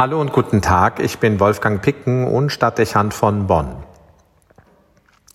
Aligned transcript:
Hallo 0.00 0.18
und 0.18 0.32
guten 0.32 0.62
Tag, 0.62 0.98
ich 0.98 1.18
bin 1.18 1.40
Wolfgang 1.40 1.82
Picken 1.82 2.26
und 2.26 2.48
Stadtdechant 2.48 3.12
von 3.12 3.46
Bonn. 3.46 3.84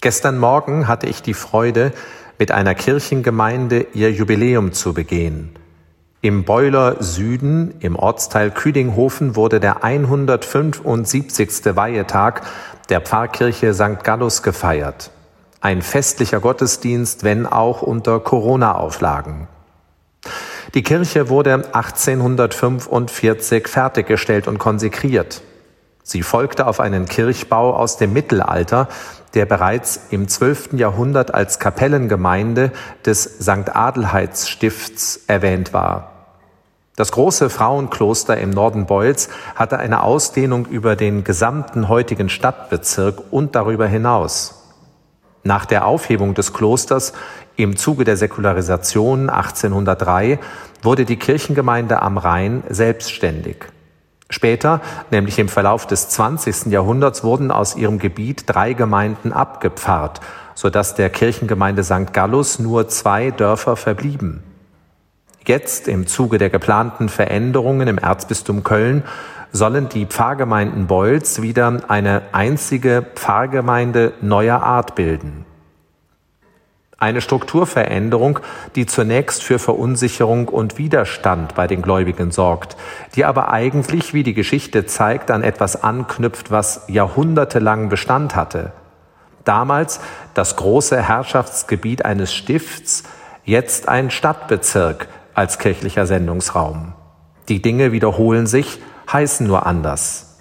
Gestern 0.00 0.38
Morgen 0.38 0.88
hatte 0.88 1.06
ich 1.06 1.20
die 1.20 1.34
Freude, 1.34 1.92
mit 2.38 2.50
einer 2.50 2.74
Kirchengemeinde 2.74 3.88
ihr 3.92 4.10
Jubiläum 4.10 4.72
zu 4.72 4.94
begehen. 4.94 5.50
Im 6.22 6.44
Beuler 6.44 6.96
Süden, 7.02 7.74
im 7.80 7.94
Ortsteil 7.94 8.50
Küdinghofen, 8.52 9.36
wurde 9.36 9.60
der 9.60 9.84
175. 9.84 11.76
Weihetag 11.76 12.40
der 12.88 13.02
Pfarrkirche 13.02 13.74
St. 13.74 14.02
Gallus 14.02 14.42
gefeiert. 14.42 15.10
Ein 15.60 15.82
festlicher 15.82 16.40
Gottesdienst, 16.40 17.22
wenn 17.22 17.44
auch 17.44 17.82
unter 17.82 18.18
Corona-Auflagen. 18.18 19.46
Die 20.74 20.82
Kirche 20.82 21.28
wurde 21.28 21.54
1845 21.72 23.68
fertiggestellt 23.68 24.48
und 24.48 24.58
konsekriert. 24.58 25.40
Sie 26.02 26.22
folgte 26.22 26.66
auf 26.66 26.80
einen 26.80 27.06
Kirchbau 27.06 27.76
aus 27.76 27.96
dem 27.96 28.12
Mittelalter, 28.12 28.88
der 29.34 29.46
bereits 29.46 30.00
im 30.10 30.26
12. 30.26 30.72
Jahrhundert 30.72 31.32
als 31.32 31.60
Kapellengemeinde 31.60 32.72
des 33.06 33.22
St. 33.22 33.74
Adelheids 33.74 34.48
Stifts 34.48 35.20
erwähnt 35.28 35.72
war. 35.72 36.10
Das 36.96 37.12
große 37.12 37.50
Frauenkloster 37.50 38.36
im 38.36 38.50
Norden 38.50 38.86
Beuls 38.86 39.28
hatte 39.54 39.78
eine 39.78 40.02
Ausdehnung 40.02 40.66
über 40.66 40.96
den 40.96 41.22
gesamten 41.22 41.88
heutigen 41.88 42.28
Stadtbezirk 42.28 43.22
und 43.30 43.54
darüber 43.54 43.86
hinaus. 43.86 44.63
Nach 45.44 45.66
der 45.66 45.86
Aufhebung 45.86 46.32
des 46.32 46.54
Klosters 46.54 47.12
im 47.56 47.76
Zuge 47.76 48.04
der 48.04 48.16
Säkularisation 48.16 49.28
1803 49.28 50.38
wurde 50.82 51.04
die 51.04 51.16
Kirchengemeinde 51.18 52.00
am 52.00 52.16
Rhein 52.16 52.62
selbstständig. 52.70 53.66
Später, 54.30 54.80
nämlich 55.10 55.38
im 55.38 55.48
Verlauf 55.48 55.86
des 55.86 56.08
20. 56.08 56.72
Jahrhunderts, 56.72 57.22
wurden 57.24 57.50
aus 57.50 57.76
ihrem 57.76 57.98
Gebiet 57.98 58.44
drei 58.46 58.72
Gemeinden 58.72 59.34
abgepfarrt, 59.34 60.20
sodass 60.54 60.94
der 60.94 61.10
Kirchengemeinde 61.10 61.84
St. 61.84 62.14
Gallus 62.14 62.58
nur 62.58 62.88
zwei 62.88 63.30
Dörfer 63.30 63.76
verblieben. 63.76 64.42
Jetzt, 65.46 65.88
im 65.88 66.06
Zuge 66.06 66.38
der 66.38 66.48
geplanten 66.48 67.10
Veränderungen 67.10 67.86
im 67.86 67.98
Erzbistum 67.98 68.64
Köln, 68.64 69.04
sollen 69.54 69.88
die 69.88 70.04
Pfarrgemeinden 70.04 70.88
Beutz 70.88 71.40
wieder 71.40 71.80
eine 71.86 72.22
einzige 72.32 73.06
Pfarrgemeinde 73.14 74.12
neuer 74.20 74.60
Art 74.60 74.96
bilden. 74.96 75.46
Eine 76.98 77.20
Strukturveränderung, 77.20 78.40
die 78.74 78.86
zunächst 78.86 79.44
für 79.44 79.60
Verunsicherung 79.60 80.48
und 80.48 80.76
Widerstand 80.76 81.54
bei 81.54 81.68
den 81.68 81.82
Gläubigen 81.82 82.32
sorgt, 82.32 82.76
die 83.14 83.24
aber 83.24 83.52
eigentlich, 83.52 84.12
wie 84.12 84.24
die 84.24 84.34
Geschichte 84.34 84.86
zeigt, 84.86 85.30
an 85.30 85.44
etwas 85.44 85.84
anknüpft, 85.84 86.50
was 86.50 86.84
jahrhundertelang 86.88 87.88
Bestand 87.88 88.34
hatte. 88.34 88.72
Damals 89.44 90.00
das 90.34 90.56
große 90.56 91.00
Herrschaftsgebiet 91.00 92.04
eines 92.04 92.34
Stifts, 92.34 93.04
jetzt 93.44 93.88
ein 93.88 94.10
Stadtbezirk 94.10 95.06
als 95.32 95.58
kirchlicher 95.60 96.06
Sendungsraum. 96.06 96.94
Die 97.48 97.62
Dinge 97.62 97.92
wiederholen 97.92 98.46
sich, 98.46 98.80
heißen 99.12 99.46
nur 99.46 99.66
anders. 99.66 100.38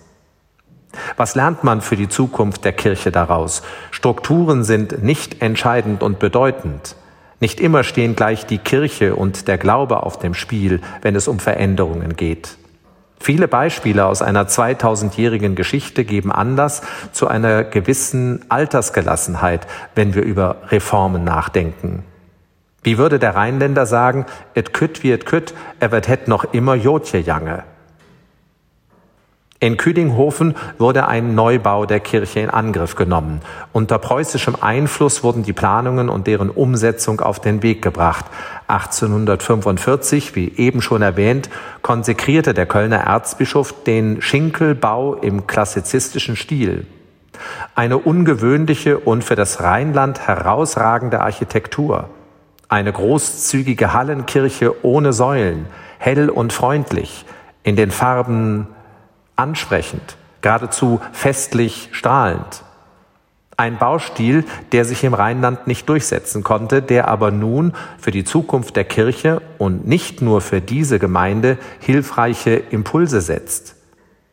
Was 1.18 1.36
lernt 1.36 1.64
man 1.64 1.82
für 1.82 1.96
die 1.96 2.10
Zukunft 2.10 2.66
der 2.66 2.74
Kirche 2.74 3.12
daraus? 3.12 3.64
Strukturen 3.92 4.64
sind 4.64 5.04
nicht 5.04 5.42
entscheidend 5.42 6.04
und 6.04 6.20
bedeutend. 6.20 6.96
Nicht 7.40 7.60
immer 7.60 7.84
stehen 7.84 8.16
gleich 8.16 8.46
die 8.46 8.60
Kirche 8.60 9.16
und 9.16 9.48
der 9.48 9.58
Glaube 9.58 10.04
auf 10.04 10.20
dem 10.20 10.34
Spiel, 10.34 10.82
wenn 11.02 11.16
es 11.16 11.28
um 11.28 11.40
Veränderungen 11.40 12.16
geht. 12.16 12.58
Viele 13.20 13.48
Beispiele 13.48 14.06
aus 14.06 14.22
einer 14.22 14.48
2000-jährigen 14.48 15.56
Geschichte 15.56 16.04
geben 16.04 16.32
Anlass 16.32 16.82
zu 17.14 17.28
einer 17.28 17.64
gewissen 17.64 18.44
Altersgelassenheit, 18.50 19.66
wenn 19.96 20.14
wir 20.14 20.24
über 20.24 20.58
Reformen 20.70 21.24
nachdenken. 21.24 22.04
Wie 22.82 22.98
würde 22.98 23.20
der 23.20 23.36
Rheinländer 23.36 23.86
sagen, 23.86 24.26
et 24.56 24.74
kütt 24.74 25.04
wie 25.04 25.12
et 25.12 25.26
kütt, 25.26 25.54
er 25.80 25.92
wird 25.92 26.10
het 26.10 26.28
noch 26.28 26.54
immer 26.54 26.76
Jotje 26.76 27.20
jange. 27.20 27.64
In 29.64 29.78
Küdinghofen 29.78 30.56
wurde 30.78 31.08
ein 31.08 31.36
Neubau 31.36 31.86
der 31.86 32.02
Kirche 32.02 32.42
in 32.42 32.50
Angriff 32.50 32.98
genommen. 32.98 33.40
Unter 33.72 33.98
preußischem 33.98 34.58
Einfluss 34.60 35.24
wurden 35.24 35.44
die 35.44 35.54
Planungen 35.54 36.10
und 36.10 36.28
deren 36.28 36.50
Umsetzung 36.50 37.22
auf 37.22 37.40
den 37.40 37.64
Weg 37.64 37.82
gebracht. 37.82 38.26
1845, 38.68 40.36
wie 40.36 40.52
eben 40.58 40.82
schon 40.82 41.02
erwähnt, 41.02 41.50
konsekrierte 41.82 42.54
der 42.54 42.66
Kölner 42.66 42.98
Erzbischof 42.98 43.74
den 43.86 44.22
Schinkelbau 44.22 45.14
im 45.14 45.48
klassizistischen 45.48 46.36
Stil. 46.36 46.86
Eine 47.74 48.00
ungewöhnliche 48.00 49.00
und 49.00 49.24
für 49.24 49.38
das 49.38 49.62
Rheinland 49.62 50.28
herausragende 50.28 51.22
Architektur. 51.22 52.10
Eine 52.68 52.92
großzügige 52.92 53.94
Hallenkirche 53.94 54.84
ohne 54.84 55.14
Säulen, 55.14 55.68
hell 56.00 56.30
und 56.30 56.52
freundlich, 56.52 57.24
in 57.64 57.78
den 57.78 57.92
Farben 57.92 58.68
ansprechend, 59.36 60.18
geradezu 60.42 61.02
festlich 61.12 61.90
strahlend. 61.92 62.64
Ein 63.56 63.78
Baustil, 63.78 64.46
der 64.72 64.84
sich 64.84 65.04
im 65.04 65.14
Rheinland 65.14 65.68
nicht 65.68 65.88
durchsetzen 65.88 66.44
konnte, 66.44 66.82
der 66.82 67.08
aber 67.08 67.30
nun 67.30 67.74
für 68.00 68.12
die 68.12 68.24
Zukunft 68.24 68.76
der 68.76 68.84
Kirche 68.84 69.42
und 69.60 69.88
nicht 69.88 70.22
nur 70.22 70.42
für 70.42 70.60
diese 70.60 70.98
Gemeinde 70.98 71.58
hilfreiche 71.80 72.56
Impulse 72.56 73.22
setzt. 73.22 73.76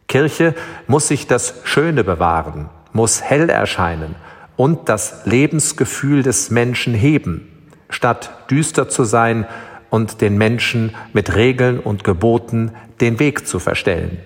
Kirche 0.09 0.55
muss 0.87 1.09
sich 1.09 1.27
das 1.27 1.55
Schöne 1.65 2.03
bewahren, 2.03 2.71
muss 2.93 3.23
hell 3.23 3.51
erscheinen 3.51 4.17
und 4.57 4.89
das 4.89 5.27
Lebensgefühl 5.27 6.23
des 6.23 6.51
Menschen 6.51 6.95
heben, 6.95 7.47
statt 7.91 8.31
düster 8.51 8.89
zu 8.89 9.05
sein 9.05 9.47
und 9.91 10.21
den 10.21 10.39
Menschen 10.39 10.95
mit 11.13 11.37
Regeln 11.37 11.79
und 11.79 12.05
Geboten 12.05 12.73
den 13.01 13.19
Weg 13.19 13.47
zu 13.47 13.59
verstellen. 13.59 14.19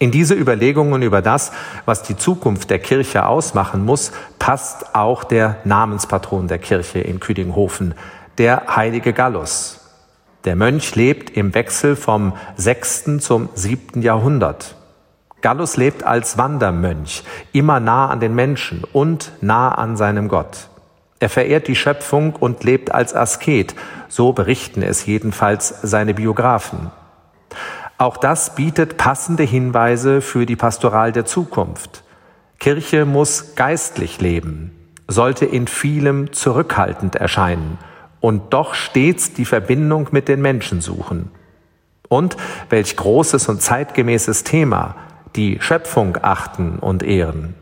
In 0.00 0.10
diese 0.10 0.34
Überlegungen 0.34 1.02
über 1.02 1.20
das, 1.20 1.52
was 1.84 2.02
die 2.02 2.16
Zukunft 2.16 2.70
der 2.70 2.78
Kirche 2.78 3.26
ausmachen 3.26 3.84
muss, 3.84 4.12
passt 4.38 4.94
auch 4.94 5.24
der 5.24 5.58
Namenspatron 5.64 6.48
der 6.48 6.58
Kirche 6.58 7.00
in 7.00 7.20
Küdinghofen, 7.20 7.94
der 8.38 8.74
heilige 8.74 9.12
Gallus. 9.12 9.80
Der 10.46 10.56
Mönch 10.56 10.96
lebt 10.96 11.36
im 11.36 11.54
Wechsel 11.54 11.96
vom 11.96 12.32
sechsten 12.56 13.20
zum 13.20 13.50
siebten 13.54 14.00
Jahrhundert. 14.00 14.74
Gallus 15.42 15.76
lebt 15.76 16.02
als 16.02 16.38
Wandermönch, 16.38 17.22
immer 17.52 17.78
nah 17.78 18.08
an 18.08 18.20
den 18.20 18.34
Menschen 18.34 18.84
und 18.94 19.32
nah 19.42 19.70
an 19.70 19.98
seinem 19.98 20.28
Gott. 20.28 20.68
Er 21.18 21.28
verehrt 21.28 21.68
die 21.68 21.76
Schöpfung 21.76 22.34
und 22.36 22.64
lebt 22.64 22.90
als 22.90 23.14
Asket, 23.14 23.74
so 24.08 24.32
berichten 24.32 24.82
es 24.82 25.04
jedenfalls 25.04 25.74
seine 25.82 26.14
Biografen. 26.14 26.90
Auch 28.00 28.16
das 28.16 28.54
bietet 28.54 28.96
passende 28.96 29.42
Hinweise 29.42 30.22
für 30.22 30.46
die 30.46 30.56
Pastoral 30.56 31.12
der 31.12 31.26
Zukunft. 31.26 32.02
Kirche 32.58 33.04
muss 33.04 33.56
geistlich 33.56 34.22
leben, 34.22 34.70
sollte 35.06 35.44
in 35.44 35.66
vielem 35.66 36.32
zurückhaltend 36.32 37.16
erscheinen 37.16 37.76
und 38.20 38.54
doch 38.54 38.72
stets 38.72 39.34
die 39.34 39.44
Verbindung 39.44 40.08
mit 40.12 40.28
den 40.28 40.40
Menschen 40.40 40.80
suchen. 40.80 41.30
Und 42.08 42.38
welch 42.70 42.96
großes 42.96 43.50
und 43.50 43.60
zeitgemäßes 43.60 44.44
Thema, 44.44 44.94
die 45.36 45.58
Schöpfung 45.60 46.16
achten 46.22 46.78
und 46.78 47.02
ehren. 47.02 47.54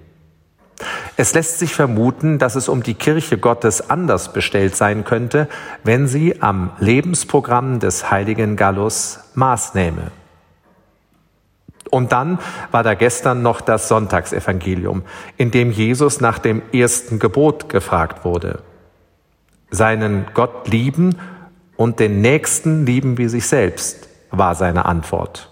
Es 1.16 1.34
lässt 1.34 1.58
sich 1.58 1.74
vermuten, 1.74 2.38
dass 2.38 2.54
es 2.54 2.68
um 2.68 2.84
die 2.84 2.94
Kirche 2.94 3.38
Gottes 3.38 3.90
anders 3.90 4.32
bestellt 4.32 4.76
sein 4.76 5.02
könnte, 5.02 5.48
wenn 5.82 6.06
sie 6.06 6.40
am 6.40 6.70
Lebensprogramm 6.78 7.80
des 7.80 8.12
heiligen 8.12 8.54
Gallus 8.54 9.18
Maß 9.34 9.74
nähme. 9.74 10.12
Und 11.90 12.12
dann 12.12 12.38
war 12.70 12.82
da 12.82 12.94
gestern 12.94 13.42
noch 13.42 13.60
das 13.60 13.88
Sonntagsevangelium, 13.88 15.02
in 15.36 15.50
dem 15.50 15.70
Jesus 15.70 16.20
nach 16.20 16.38
dem 16.38 16.62
ersten 16.72 17.18
Gebot 17.18 17.68
gefragt 17.68 18.24
wurde. 18.24 18.60
Seinen 19.70 20.26
Gott 20.34 20.68
lieben 20.68 21.16
und 21.76 22.00
den 22.00 22.20
Nächsten 22.20 22.86
lieben 22.86 23.18
wie 23.18 23.28
sich 23.28 23.46
selbst, 23.46 24.08
war 24.30 24.54
seine 24.54 24.84
Antwort. 24.86 25.50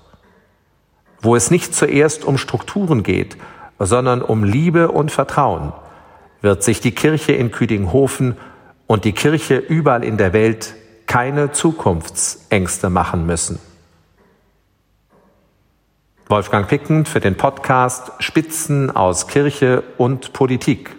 Wo 1.21 1.37
es 1.37 1.51
nicht 1.51 1.75
zuerst 1.75 2.25
um 2.25 2.39
Strukturen 2.39 3.03
geht, 3.03 3.37
sondern 3.79 4.23
um 4.23 4.45
Liebe 4.45 4.91
und 4.91 5.11
Vertrauen, 5.11 5.73
wird 6.43 6.63
sich 6.63 6.81
die 6.81 6.93
Kirche 6.93 7.33
in 7.33 7.51
Küdinghofen 7.51 8.37
und 8.87 9.05
die 9.05 9.13
Kirche 9.13 9.57
überall 9.57 10.05
in 10.05 10.17
der 10.17 10.33
Welt 10.33 10.75
keine 11.07 11.53
Zukunftsängste 11.53 12.91
machen 12.91 13.27
müssen. 13.27 13.59
Wolfgang 16.29 16.67
Picken 16.67 17.05
für 17.07 17.21
den 17.21 17.37
Podcast 17.37 18.11
Spitzen 18.19 18.91
aus 18.91 19.29
Kirche 19.29 19.85
und 19.97 20.33
Politik. 20.33 20.96